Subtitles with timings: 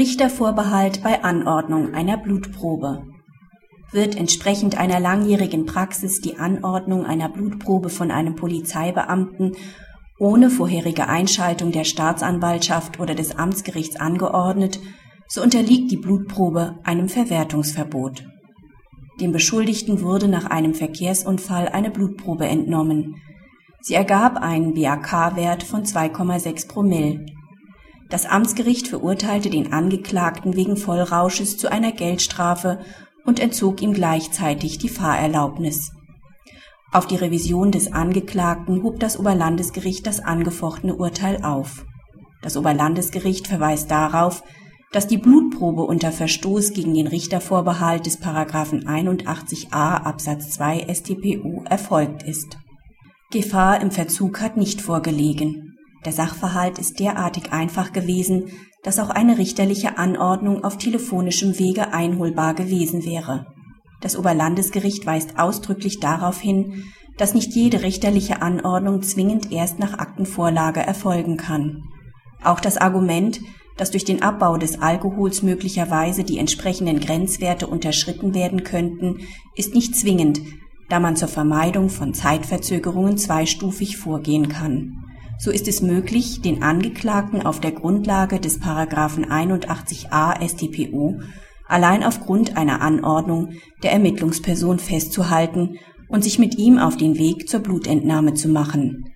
[0.00, 3.02] Richtervorbehalt bei Anordnung einer Blutprobe
[3.92, 9.56] wird entsprechend einer langjährigen Praxis die Anordnung einer Blutprobe von einem Polizeibeamten
[10.18, 14.80] ohne vorherige Einschaltung der Staatsanwaltschaft oder des Amtsgerichts angeordnet,
[15.28, 18.24] so unterliegt die Blutprobe einem Verwertungsverbot.
[19.20, 23.16] Dem Beschuldigten wurde nach einem Verkehrsunfall eine Blutprobe entnommen.
[23.82, 27.26] Sie ergab einen BAK-Wert von 2,6 Promille.
[28.10, 32.80] Das Amtsgericht verurteilte den Angeklagten wegen Vollrausches zu einer Geldstrafe
[33.24, 35.92] und entzog ihm gleichzeitig die Fahrerlaubnis.
[36.92, 41.86] Auf die Revision des Angeklagten hob das Oberlandesgericht das angefochtene Urteil auf.
[42.42, 44.42] Das Oberlandesgericht verweist darauf,
[44.90, 52.24] dass die Blutprobe unter Verstoß gegen den Richtervorbehalt des Paragraphen 81a Absatz 2 StPU erfolgt
[52.24, 52.58] ist.
[53.30, 55.69] Gefahr im Verzug hat nicht vorgelegen.
[56.04, 58.50] Der Sachverhalt ist derartig einfach gewesen,
[58.82, 63.46] dass auch eine richterliche Anordnung auf telefonischem Wege einholbar gewesen wäre.
[64.00, 66.84] Das Oberlandesgericht weist ausdrücklich darauf hin,
[67.18, 71.82] dass nicht jede richterliche Anordnung zwingend erst nach Aktenvorlage erfolgen kann.
[72.42, 73.40] Auch das Argument,
[73.76, 79.20] dass durch den Abbau des Alkohols möglicherweise die entsprechenden Grenzwerte unterschritten werden könnten,
[79.54, 80.40] ist nicht zwingend,
[80.88, 84.99] da man zur Vermeidung von Zeitverzögerungen zweistufig vorgehen kann.
[85.42, 91.18] So ist es möglich, den Angeklagten auf der Grundlage des Paragraphen 81a StPO
[91.66, 97.60] allein aufgrund einer Anordnung der Ermittlungsperson festzuhalten und sich mit ihm auf den Weg zur
[97.60, 99.14] Blutentnahme zu machen.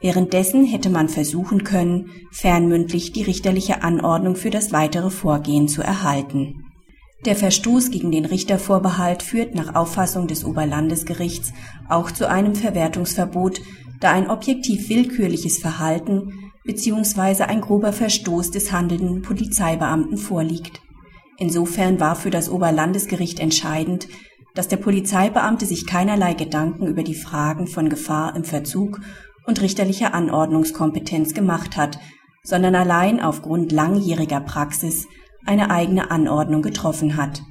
[0.00, 6.64] Währenddessen hätte man versuchen können, fernmündlich die richterliche Anordnung für das weitere Vorgehen zu erhalten.
[7.26, 11.52] Der Verstoß gegen den Richtervorbehalt führt nach Auffassung des Oberlandesgerichts
[11.88, 13.60] auch zu einem Verwertungsverbot
[14.00, 17.44] da ein objektiv willkürliches Verhalten bzw.
[17.44, 20.80] ein grober Verstoß des handelnden Polizeibeamten vorliegt.
[21.38, 24.08] Insofern war für das Oberlandesgericht entscheidend,
[24.54, 29.00] dass der Polizeibeamte sich keinerlei Gedanken über die Fragen von Gefahr im Verzug
[29.46, 31.98] und richterlicher Anordnungskompetenz gemacht hat,
[32.42, 35.06] sondern allein aufgrund langjähriger Praxis
[35.44, 37.42] eine eigene Anordnung getroffen hat.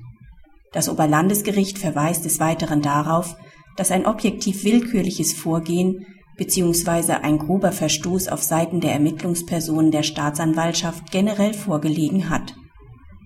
[0.74, 3.38] Das Oberlandesgericht verweist des Weiteren darauf,
[3.78, 6.06] dass ein objektiv willkürliches Vorgehen
[6.38, 12.56] beziehungsweise ein grober Verstoß auf Seiten der Ermittlungspersonen der Staatsanwaltschaft generell vorgelegen hat.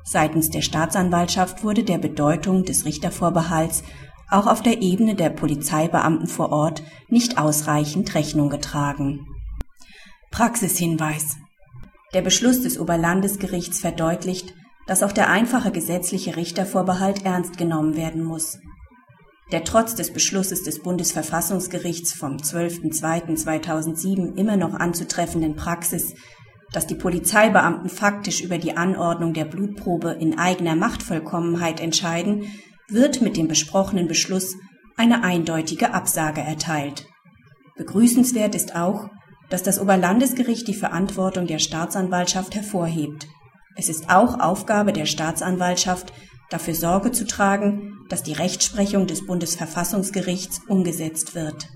[0.04, 3.84] Seitens der Staatsanwaltschaft wurde der Bedeutung des Richtervorbehalts
[4.30, 9.26] auch auf der Ebene der Polizeibeamten vor Ort nicht ausreichend Rechnung getragen.
[10.32, 11.38] Praxishinweis
[12.14, 14.54] Der Beschluss des Oberlandesgerichts verdeutlicht,
[14.88, 18.60] dass auch der einfache gesetzliche Richtervorbehalt ernst genommen werden muss
[19.52, 26.14] der trotz des Beschlusses des Bundesverfassungsgerichts vom 12.02.2007 immer noch anzutreffenden Praxis,
[26.72, 32.44] dass die Polizeibeamten faktisch über die Anordnung der Blutprobe in eigener Machtvollkommenheit entscheiden,
[32.88, 34.56] wird mit dem besprochenen Beschluss
[34.96, 37.08] eine eindeutige Absage erteilt.
[37.78, 39.10] Begrüßenswert ist auch,
[39.50, 43.28] dass das Oberlandesgericht die Verantwortung der Staatsanwaltschaft hervorhebt.
[43.76, 46.14] Es ist auch Aufgabe der Staatsanwaltschaft,
[46.50, 51.70] dafür Sorge zu tragen, dass die Rechtsprechung des Bundesverfassungsgerichts umgesetzt wird